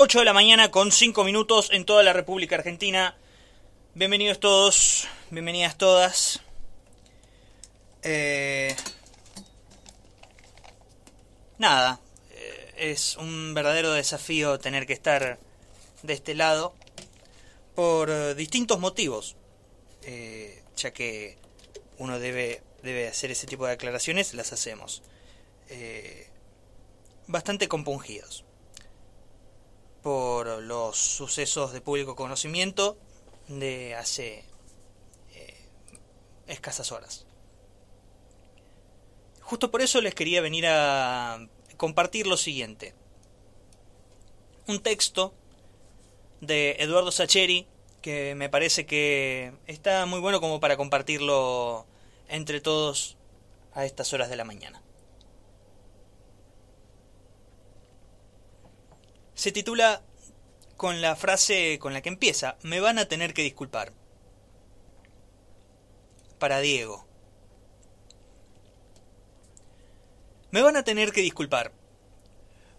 [0.00, 3.16] 8 de la mañana con 5 minutos en toda la República Argentina.
[3.94, 6.40] Bienvenidos todos, bienvenidas todas.
[8.04, 8.76] Eh,
[11.58, 11.98] nada,
[12.30, 15.40] eh, es un verdadero desafío tener que estar
[16.04, 16.74] de este lado
[17.74, 19.34] por distintos motivos,
[20.02, 21.38] eh, ya que
[21.98, 25.02] uno debe, debe hacer ese tipo de aclaraciones, las hacemos.
[25.70, 26.28] Eh,
[27.26, 28.44] bastante compungidos
[30.02, 32.96] por los sucesos de público conocimiento
[33.48, 34.44] de hace
[35.34, 35.56] eh,
[36.46, 37.26] escasas horas.
[39.40, 42.94] Justo por eso les quería venir a compartir lo siguiente.
[44.66, 45.32] Un texto
[46.40, 47.66] de Eduardo Sacheri
[48.02, 51.86] que me parece que está muy bueno como para compartirlo
[52.28, 53.16] entre todos
[53.72, 54.82] a estas horas de la mañana.
[59.38, 60.02] Se titula
[60.76, 63.92] con la frase con la que empieza, me van a tener que disculpar.
[66.40, 67.06] Para Diego.
[70.50, 71.72] Me van a tener que disculpar.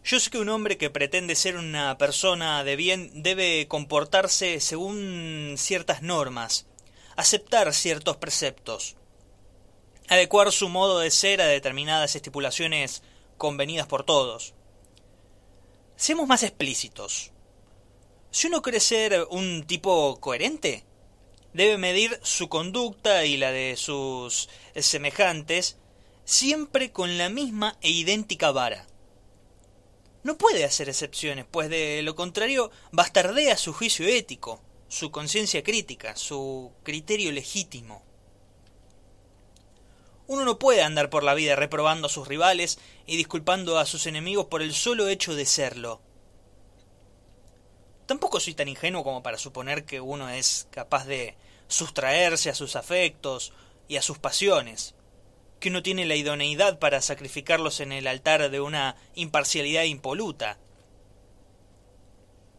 [0.03, 5.55] Yo sé que un hombre que pretende ser una persona de bien debe comportarse según
[5.57, 6.65] ciertas normas,
[7.15, 8.97] aceptar ciertos preceptos,
[10.09, 13.02] adecuar su modo de ser a determinadas estipulaciones
[13.37, 14.55] convenidas por todos.
[16.00, 17.33] Seamos más explícitos.
[18.31, 20.86] Si uno quiere ser un tipo coherente,
[21.52, 25.75] debe medir su conducta y la de sus semejantes
[26.23, 28.88] siempre con la misma e idéntica vara.
[30.23, 36.16] No puede hacer excepciones, pues de lo contrario bastardea su juicio ético, su conciencia crítica,
[36.16, 38.05] su criterio legítimo.
[40.30, 42.77] Uno no puede andar por la vida reprobando a sus rivales
[43.08, 46.02] y disculpando a sus enemigos por el solo hecho de serlo.
[48.05, 51.36] Tampoco soy tan ingenuo como para suponer que uno es capaz de
[51.67, 53.53] sustraerse a sus afectos
[53.88, 54.93] y a sus pasiones,
[55.59, 60.59] que uno tiene la idoneidad para sacrificarlos en el altar de una imparcialidad impoluta.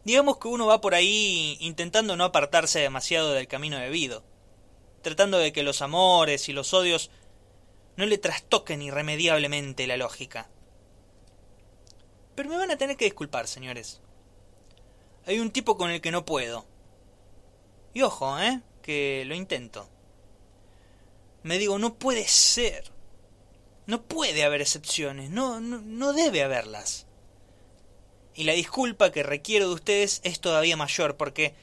[0.03, 4.25] Digamos que uno va por ahí intentando no apartarse demasiado del camino debido,
[5.01, 7.11] tratando de que los amores y los odios
[7.97, 10.49] no le trastoquen irremediablemente la lógica.
[12.35, 14.01] Pero me van a tener que disculpar, señores
[15.25, 16.65] hay un tipo con el que no puedo.
[17.93, 18.61] Y ojo, ¿eh?
[18.81, 19.87] Que lo intento.
[21.43, 22.91] Me digo, no puede ser.
[23.85, 25.29] No puede haber excepciones.
[25.29, 27.07] No, no, no debe haberlas.
[28.33, 31.53] Y la disculpa que requiero de ustedes es todavía mayor porque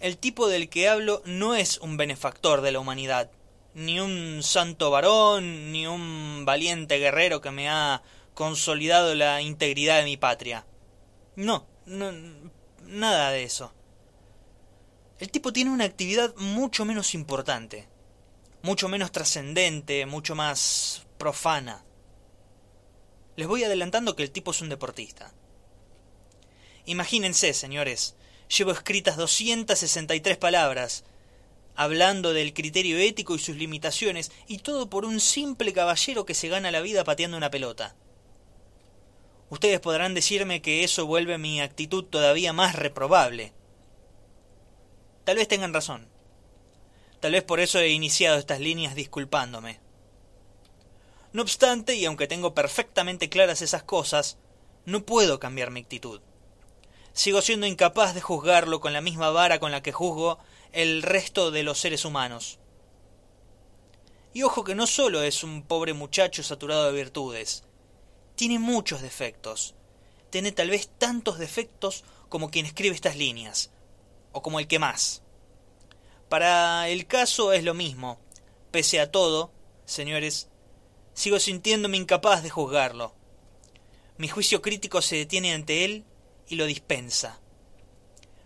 [0.00, 3.30] el tipo del que hablo no es un benefactor de la humanidad,
[3.76, 10.04] ni un santo varón, ni un valiente guerrero que me ha consolidado la integridad de
[10.04, 10.64] mi patria.
[11.36, 12.10] No, no,
[12.86, 13.74] nada de eso.
[15.18, 17.86] El tipo tiene una actividad mucho menos importante,
[18.62, 21.84] mucho menos trascendente, mucho más profana.
[23.36, 25.34] Les voy adelantando que el tipo es un deportista.
[26.86, 28.14] Imagínense, señores,
[28.48, 31.04] llevo escritas 263 palabras,
[31.76, 36.48] hablando del criterio ético y sus limitaciones, y todo por un simple caballero que se
[36.48, 37.94] gana la vida pateando una pelota.
[39.48, 43.52] Ustedes podrán decirme que eso vuelve mi actitud todavía más reprobable.
[45.24, 46.08] Tal vez tengan razón.
[47.20, 49.80] Tal vez por eso he iniciado estas líneas disculpándome.
[51.32, 54.38] No obstante, y aunque tengo perfectamente claras esas cosas,
[54.84, 56.20] no puedo cambiar mi actitud.
[57.16, 60.38] Sigo siendo incapaz de juzgarlo con la misma vara con la que juzgo
[60.72, 62.58] el resto de los seres humanos.
[64.34, 67.64] Y ojo que no solo es un pobre muchacho saturado de virtudes,
[68.34, 69.74] tiene muchos defectos.
[70.28, 73.70] Tiene tal vez tantos defectos como quien escribe estas líneas,
[74.32, 75.22] o como el que más.
[76.28, 78.20] Para el caso es lo mismo.
[78.70, 79.50] Pese a todo,
[79.86, 80.50] señores,
[81.14, 83.14] sigo sintiéndome incapaz de juzgarlo.
[84.18, 86.04] Mi juicio crítico se detiene ante él
[86.48, 87.40] y lo dispensa.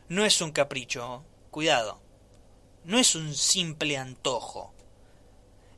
[0.08, 2.00] No es un capricho, cuidado.
[2.85, 4.73] No es un simple antojo.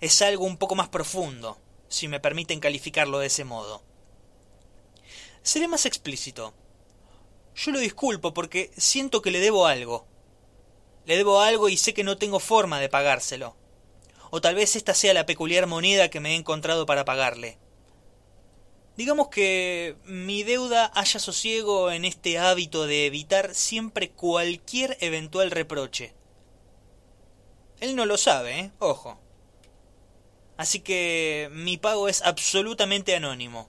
[0.00, 1.58] Es algo un poco más profundo,
[1.88, 3.82] si me permiten calificarlo de ese modo.
[5.42, 6.54] Seré más explícito.
[7.54, 10.06] Yo lo disculpo porque siento que le debo algo.
[11.04, 13.56] Le debo algo y sé que no tengo forma de pagárselo.
[14.30, 17.58] O tal vez esta sea la peculiar moneda que me he encontrado para pagarle.
[19.02, 26.12] Digamos que mi deuda haya sosiego en este hábito de evitar siempre cualquier eventual reproche.
[27.80, 28.70] Él no lo sabe, ¿eh?
[28.78, 29.18] Ojo.
[30.56, 33.68] Así que mi pago es absolutamente anónimo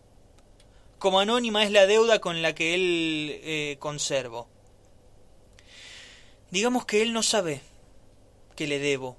[1.00, 4.48] como anónima es la deuda con la que él eh, conservo.
[6.52, 7.62] Digamos que él no sabe
[8.56, 9.18] que le debo,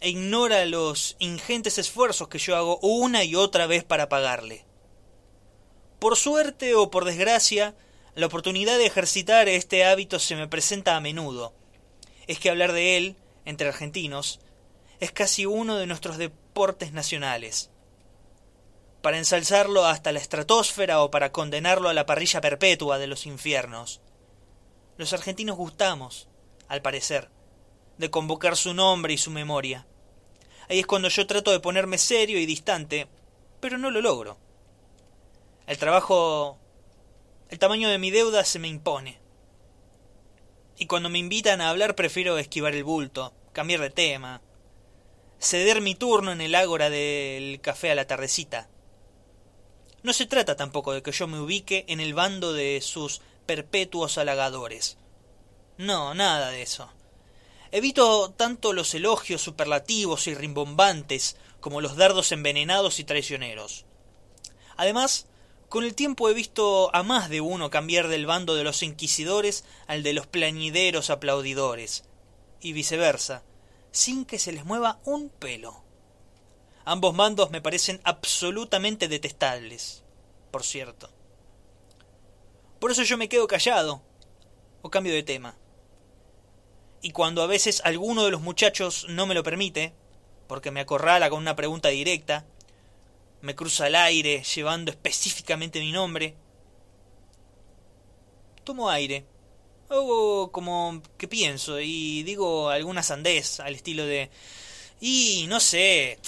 [0.00, 4.65] e ignora los ingentes esfuerzos que yo hago una y otra vez para pagarle.
[6.06, 7.74] Por suerte o por desgracia,
[8.14, 11.52] la oportunidad de ejercitar este hábito se me presenta a menudo.
[12.28, 14.38] Es que hablar de él, entre argentinos,
[15.00, 17.70] es casi uno de nuestros deportes nacionales.
[19.02, 24.00] Para ensalzarlo hasta la estratosfera o para condenarlo a la parrilla perpetua de los infiernos.
[24.98, 26.28] Los argentinos gustamos,
[26.68, 27.30] al parecer,
[27.98, 29.88] de convocar su nombre y su memoria.
[30.68, 33.08] Ahí es cuando yo trato de ponerme serio y distante,
[33.58, 34.45] pero no lo logro.
[35.66, 36.58] El trabajo...
[37.48, 39.18] El tamaño de mi deuda se me impone.
[40.78, 44.42] Y cuando me invitan a hablar prefiero esquivar el bulto, cambiar de tema,
[45.40, 48.68] ceder mi turno en el ágora del café a la tardecita.
[50.02, 54.18] No se trata tampoco de que yo me ubique en el bando de sus perpetuos
[54.18, 54.98] halagadores.
[55.78, 56.90] No, nada de eso.
[57.72, 63.84] Evito tanto los elogios superlativos y rimbombantes como los dardos envenenados y traicioneros.
[64.76, 65.26] Además,
[65.68, 69.64] con el tiempo he visto a más de uno cambiar del bando de los inquisidores
[69.86, 72.04] al de los plañideros aplaudidores,
[72.60, 73.42] y viceversa,
[73.90, 75.82] sin que se les mueva un pelo.
[76.84, 80.04] Ambos mandos me parecen absolutamente detestables,
[80.50, 81.10] por cierto.
[82.78, 84.02] Por eso yo me quedo callado,
[84.82, 85.56] o cambio de tema.
[87.02, 89.94] Y cuando a veces alguno de los muchachos no me lo permite,
[90.46, 92.46] porque me acorrala con una pregunta directa,
[93.40, 96.34] me cruza el aire llevando específicamente mi nombre.
[98.64, 99.24] Tomo aire.
[99.88, 104.30] Hago como que pienso y digo alguna sandez al estilo de...
[105.00, 106.18] Y no sé,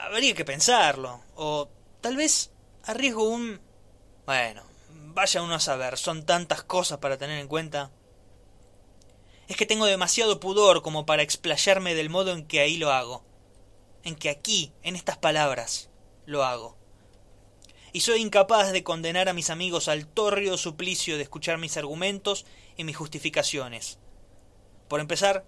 [0.00, 1.20] habría que pensarlo.
[1.34, 1.68] O
[2.00, 2.50] tal vez
[2.84, 3.60] arriesgo un...
[4.26, 7.90] Bueno, vaya uno a saber, son tantas cosas para tener en cuenta.
[9.48, 13.24] Es que tengo demasiado pudor como para explayarme del modo en que ahí lo hago.
[14.04, 15.89] En que aquí, en estas palabras
[16.30, 16.76] lo hago.
[17.92, 22.46] Y soy incapaz de condenar a mis amigos al tórrido suplicio de escuchar mis argumentos
[22.76, 23.98] y mis justificaciones.
[24.88, 25.44] Por empezar,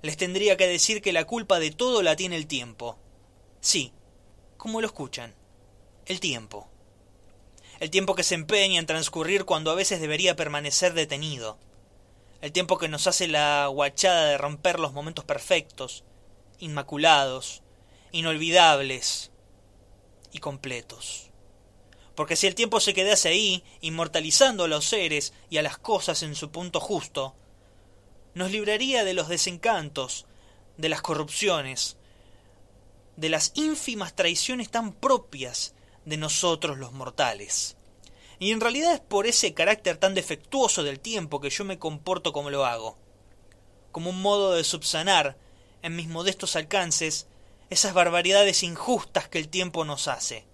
[0.00, 2.98] les tendría que decir que la culpa de todo la tiene el tiempo.
[3.60, 3.92] Sí,
[4.56, 5.34] como lo escuchan,
[6.06, 6.68] el tiempo.
[7.80, 11.58] El tiempo que se empeña en transcurrir cuando a veces debería permanecer detenido.
[12.40, 16.04] El tiempo que nos hace la guachada de romper los momentos perfectos,
[16.60, 17.62] inmaculados,
[18.12, 19.31] inolvidables,
[20.32, 21.30] y completos.
[22.14, 26.22] Porque si el tiempo se quedase ahí, inmortalizando a los seres y a las cosas
[26.22, 27.34] en su punto justo,
[28.34, 30.26] nos libraría de los desencantos,
[30.76, 31.96] de las corrupciones,
[33.16, 35.74] de las ínfimas traiciones tan propias
[36.04, 37.76] de nosotros los mortales.
[38.38, 42.32] Y en realidad es por ese carácter tan defectuoso del tiempo que yo me comporto
[42.32, 42.98] como lo hago,
[43.92, 45.36] como un modo de subsanar,
[45.82, 47.26] en mis modestos alcances,
[47.72, 50.44] esas barbaridades injustas que el tiempo nos hace.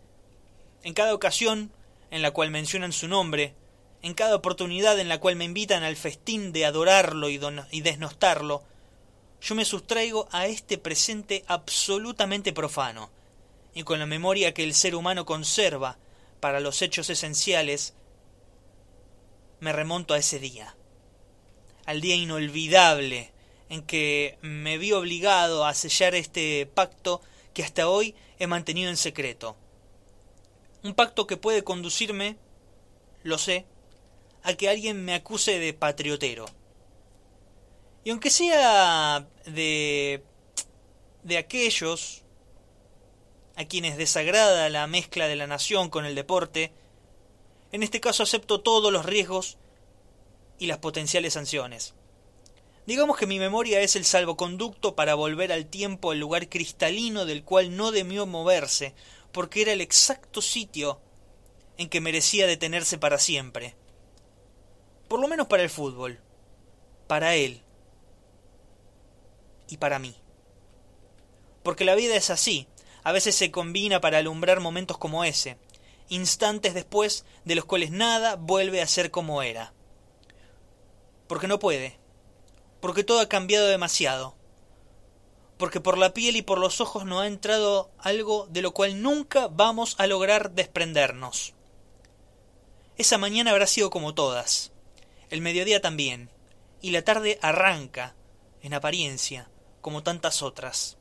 [0.85, 1.73] En cada ocasión
[2.13, 3.55] en la cual mencionan su nombre,
[4.03, 7.41] en cada oportunidad en la cual me invitan al festín de adorarlo y,
[7.73, 8.63] y desnostarlo,
[9.41, 13.11] yo me sustraigo a este presente absolutamente profano,
[13.75, 15.99] y con la memoria que el ser humano conserva
[16.39, 17.95] para los hechos esenciales,
[19.59, 20.77] me remonto a ese día,
[21.85, 23.33] al día inolvidable
[23.69, 27.21] en que me vi obligado a sellar este pacto
[27.55, 29.57] que hasta hoy he mantenido en secreto.
[30.83, 32.37] Un pacto que puede conducirme,
[33.23, 33.67] lo sé,
[34.43, 36.47] a que alguien me acuse de patriotero.
[38.05, 40.23] Y aunque sea de
[41.29, 42.23] de aquellos
[43.57, 46.73] a quienes desagrada la mezcla de la nación con el deporte,
[47.73, 49.59] en este caso acepto todos los riesgos
[50.59, 51.95] y las potenciales sanciones.
[52.89, 57.45] Digamos que mi memoria es el salvoconducto para volver al tiempo al lugar cristalino del
[57.45, 58.95] cual no demió moverse,
[59.31, 60.99] porque era el exacto sitio
[61.77, 63.77] en que merecía detenerse para siempre.
[65.07, 66.19] Por lo menos para el fútbol.
[67.07, 67.61] Para él.
[69.69, 70.17] Y para mí.
[71.63, 72.69] Porque la vida es así.
[73.03, 75.59] A veces se combina para alumbrar momentos como ese,
[76.09, 79.75] instantes después de los cuales nada vuelve a ser como era.
[81.27, 81.99] Porque no puede,
[82.81, 84.35] porque todo ha cambiado demasiado,
[85.59, 89.03] porque por la piel y por los ojos no ha entrado algo de lo cual
[89.03, 91.55] nunca vamos a lograr desprendernos.
[92.97, 94.73] Esa mañana habrá sido como todas,
[95.31, 96.31] el mediodía también,
[96.81, 98.15] y la tarde arranca,
[98.63, 100.97] en apariencia, como tantas otras.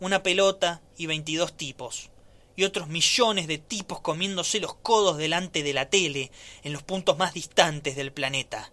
[0.00, 2.10] Una pelota y veintidós tipos,
[2.56, 6.32] y otros millones de tipos comiéndose los codos delante de la tele
[6.64, 8.72] en los puntos más distantes del planeta.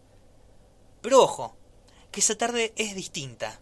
[1.02, 1.56] Pero ojo,
[2.16, 3.60] que esa tarde es distinta.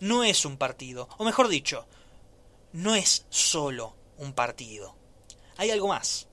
[0.00, 1.86] No es un partido, o mejor dicho,
[2.72, 4.96] no es solo un partido.
[5.58, 6.26] Hay algo más.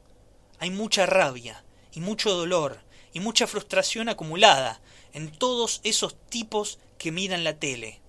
[0.60, 4.80] Hay mucha rabia y mucho dolor y mucha frustración acumulada
[5.12, 8.00] en todos esos tipos que miran la tele.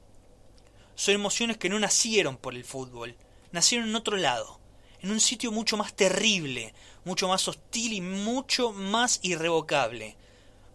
[0.94, 3.16] Son emociones que no nacieron por el fútbol,
[3.50, 4.60] nacieron en otro lado,
[5.00, 6.72] en un sitio mucho más terrible,
[7.04, 10.16] mucho más hostil y mucho más irrevocable.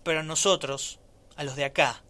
[0.03, 0.99] Pero a nosotros,
[1.37, 2.03] a los de acá,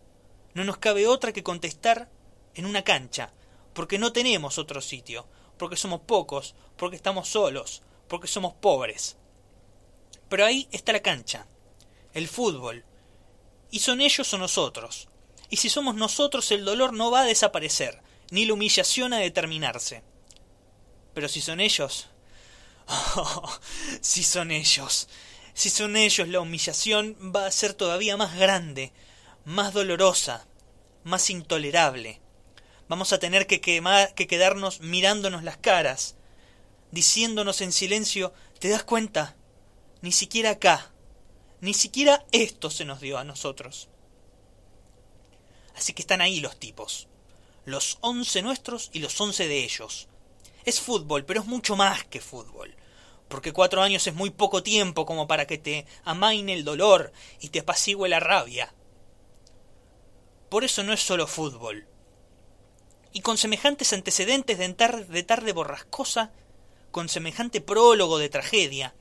[0.56, 2.10] no nos cabe otra que contestar
[2.56, 3.32] en una cancha,
[3.74, 9.18] porque no tenemos otro sitio, porque somos pocos, porque estamos solos, porque somos pobres.
[10.30, 11.46] Pero ahí está la cancha,
[12.14, 12.86] el fútbol,
[13.70, 15.10] y son ellos o nosotros.
[15.50, 20.04] Y si somos nosotros el dolor no va a desaparecer, ni la humillación a determinarse.
[21.14, 22.10] Pero si son ellos...
[22.88, 23.60] Oh,
[24.00, 25.10] si son ellos.
[25.56, 28.94] Si son ellos la humillación va a ser todavía más grande,
[29.46, 30.48] más dolorosa,
[31.04, 32.20] más intolerable.
[32.88, 36.16] Vamos a tener que, que quedarnos mirándonos las caras,
[36.92, 39.36] diciéndonos en silencio, ¿te das cuenta?
[40.02, 40.92] Ni siquiera acá,
[41.62, 43.90] ni siquiera esto se nos dio a nosotros.
[45.76, 47.08] Así que están ahí los tipos,
[47.66, 50.08] los once nuestros y los once de ellos.
[50.64, 52.76] Es fútbol, pero es mucho más que fútbol.
[53.28, 57.50] Porque cuatro años es muy poco tiempo como para que te amaine el dolor y
[57.50, 58.74] te apacigüe la rabia.
[60.50, 61.88] Por eso no es solo fútbol.
[63.14, 64.68] Y con semejantes antecedentes de,
[65.08, 66.32] de tarde borrascosa,
[66.92, 68.94] con semejante prólogo de tragedia,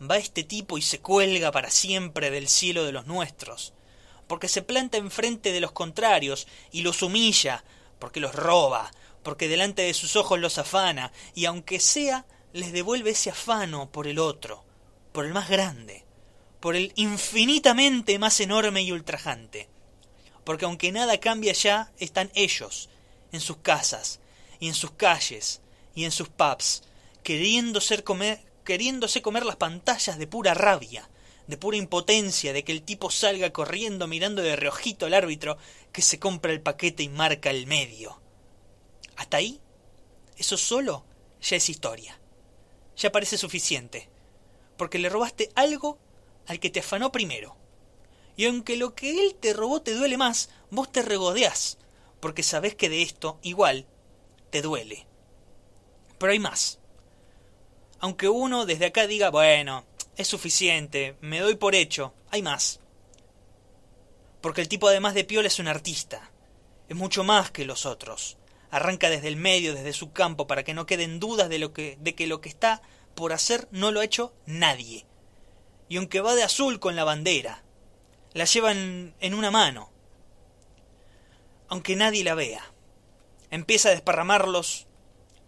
[0.00, 3.74] va este tipo y se cuelga para siempre del cielo de los nuestros,
[4.26, 7.64] porque se planta enfrente de los contrarios y los humilla,
[7.98, 8.90] porque los roba,
[9.22, 14.06] porque delante de sus ojos los afana, y aunque sea, les devuelve ese afano por
[14.06, 14.64] el otro,
[15.12, 16.04] por el más grande,
[16.60, 19.68] por el infinitamente más enorme y ultrajante.
[20.44, 22.88] Porque aunque nada cambia ya, están ellos,
[23.32, 24.20] en sus casas,
[24.58, 25.60] y en sus calles,
[25.94, 26.82] y en sus pubs,
[27.22, 31.08] queriendo ser comer, queriéndose comer las pantallas de pura rabia,
[31.46, 35.58] de pura impotencia, de que el tipo salga corriendo mirando de reojito al árbitro
[35.92, 38.20] que se compra el paquete y marca el medio.
[39.16, 39.60] Hasta ahí,
[40.36, 41.04] eso solo
[41.42, 42.18] ya es historia.
[42.96, 44.08] Ya parece suficiente,
[44.76, 45.98] porque le robaste algo
[46.46, 47.56] al que te afanó primero.
[48.40, 51.76] Y aunque lo que él te robó te duele más, vos te regodeás,
[52.20, 53.84] porque sabés que de esto, igual,
[54.50, 55.06] te duele.
[56.18, 56.80] Pero hay más
[58.00, 59.84] aunque uno desde acá diga, bueno,
[60.16, 62.80] es suficiente, me doy por hecho, hay más.
[64.40, 66.30] Porque el tipo además de Piola es un artista,
[66.88, 68.38] es mucho más que los otros.
[68.70, 71.98] Arranca desde el medio, desde su campo, para que no queden dudas de, lo que,
[72.00, 72.80] de que lo que está
[73.14, 75.04] por hacer no lo ha hecho nadie.
[75.90, 77.62] Y aunque va de azul con la bandera,
[78.32, 79.90] la llevan en una mano,
[81.68, 82.72] aunque nadie la vea.
[83.50, 84.86] Empieza a desparramarlos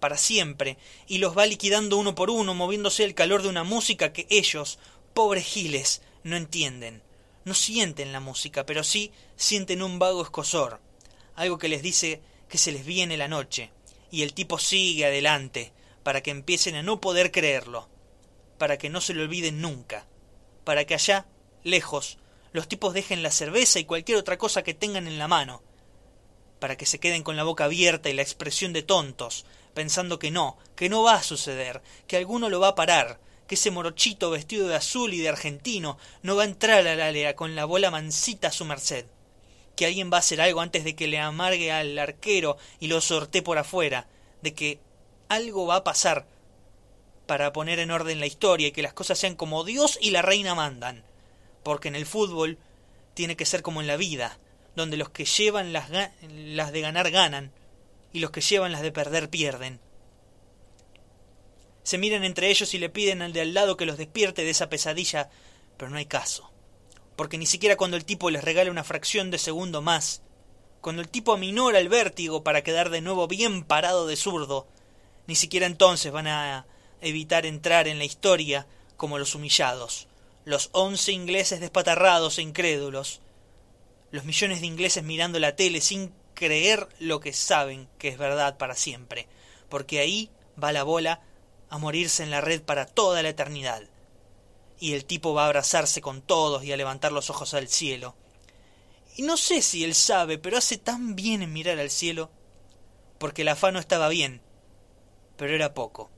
[0.00, 4.12] para siempre, y los va liquidando uno por uno, moviéndose el calor de una música
[4.12, 4.80] que ellos,
[5.14, 7.02] pobres giles, no entienden.
[7.44, 10.80] No sienten la música, pero sí sienten un vago escosor,
[11.36, 13.70] algo que les dice que se les viene la noche,
[14.10, 15.72] y el tipo sigue adelante,
[16.02, 17.88] para que empiecen a no poder creerlo,
[18.58, 20.06] para que no se lo olviden nunca,
[20.64, 21.26] para que allá,
[21.62, 22.18] lejos,
[22.52, 25.62] los tipos dejen la cerveza y cualquier otra cosa que tengan en la mano,
[26.59, 29.44] para que se queden con la boca abierta y la expresión de tontos,
[29.75, 33.56] pensando que no, que no va a suceder, que alguno lo va a parar, que
[33.56, 37.54] ese morochito vestido de azul y de argentino no va a entrar al área con
[37.56, 39.06] la bola mansita a su merced,
[39.75, 43.00] que alguien va a hacer algo antes de que le amargue al arquero y lo
[43.00, 44.06] sortee por afuera,
[44.42, 44.78] de que
[45.28, 46.26] algo va a pasar
[47.26, 50.23] para poner en orden la historia y que las cosas sean como Dios y la
[50.23, 51.04] reina mandan,
[51.62, 52.59] porque en el fútbol
[53.14, 54.38] tiene que ser como en la vida,
[54.75, 55.90] donde los que llevan las,
[56.31, 57.52] las de ganar ganan,
[58.12, 59.81] y los que llevan las de perder pierden.
[61.83, 64.50] Se miran entre ellos y le piden al de al lado que los despierte de
[64.50, 65.31] esa pesadilla,
[65.76, 66.50] pero no hay caso.
[67.16, 70.23] Porque ni siquiera cuando el tipo les regala una fracción de segundo más,
[70.81, 74.66] cuando el tipo aminora el vértigo para quedar de nuevo bien parado de zurdo,
[75.26, 76.66] ni siquiera entonces van a
[77.00, 78.66] evitar entrar en la historia
[78.97, 80.07] como los humillados,
[80.44, 83.20] los once ingleses despatarrados e incrédulos,
[84.11, 88.58] los millones de ingleses mirando la tele sin creer lo que saben que es verdad
[88.58, 89.28] para siempre,
[89.68, 90.30] porque ahí
[90.62, 91.22] va la bola
[91.70, 93.82] a morirse en la red para toda la eternidad.
[94.78, 98.16] Y el tipo va a abrazarse con todos y a levantar los ojos al cielo.
[99.16, 102.30] Y no sé si él sabe, pero hace tan bien en mirar al cielo,
[103.18, 104.42] porque el afano estaba bien,
[105.37, 106.11] pero era poco.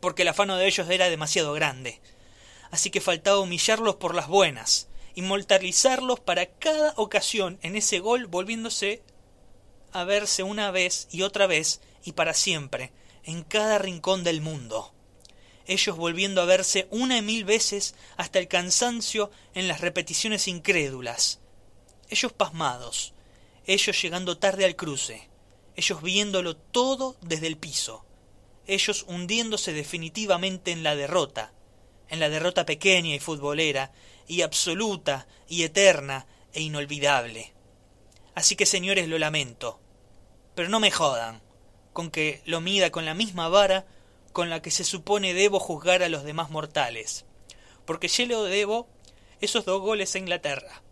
[0.00, 1.98] porque el afano de ellos era demasiado grande.
[2.74, 9.00] Así que faltaba humillarlos por las buenas, inmortalizarlos para cada ocasión en ese gol volviéndose
[9.92, 12.90] a verse una vez y otra vez y para siempre,
[13.22, 14.92] en cada rincón del mundo.
[15.68, 21.38] Ellos volviendo a verse una y mil veces hasta el cansancio en las repeticiones incrédulas.
[22.08, 23.14] Ellos pasmados,
[23.66, 25.30] ellos llegando tarde al cruce,
[25.76, 28.04] ellos viéndolo todo desde el piso,
[28.66, 31.52] ellos hundiéndose definitivamente en la derrota,
[32.08, 33.92] en la derrota pequeña y futbolera,
[34.26, 37.52] y absoluta y eterna e inolvidable.
[38.34, 39.80] Así que señores lo lamento,
[40.54, 41.42] pero no me jodan
[41.92, 43.86] con que lo mida con la misma vara
[44.32, 47.24] con la que se supone debo juzgar a los demás mortales,
[47.84, 48.88] porque yo le debo
[49.40, 50.82] esos dos goles a Inglaterra.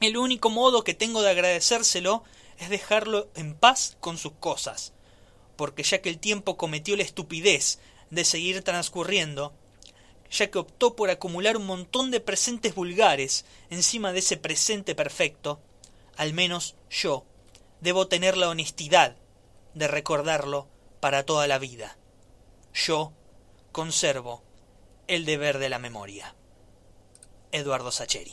[0.00, 2.24] El único modo que tengo de agradecérselo
[2.58, 4.92] es dejarlo en paz con sus cosas,
[5.56, 7.78] porque ya que el tiempo cometió la estupidez
[8.10, 9.54] de seguir transcurriendo,
[10.32, 15.60] ya que optó por acumular un montón de presentes vulgares encima de ese presente perfecto,
[16.16, 17.24] al menos yo
[17.80, 19.16] debo tener la honestidad
[19.74, 20.68] de recordarlo
[21.00, 21.98] para toda la vida.
[22.72, 23.12] Yo
[23.72, 24.42] conservo
[25.06, 26.34] el deber de la memoria.
[27.50, 28.32] Eduardo Sacheri.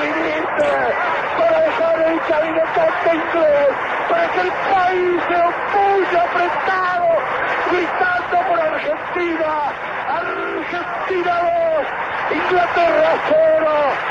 [0.00, 3.68] Para dejar el cabinetante inglés,
[4.08, 7.08] para que el país se opulle apretado,
[7.70, 9.52] gritando por Argentina.
[10.08, 11.34] Argentina
[12.30, 14.09] 2, Inglaterra 0.